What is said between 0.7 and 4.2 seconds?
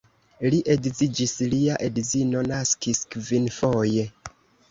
edziĝis, lia edzino naskis kvinfoje.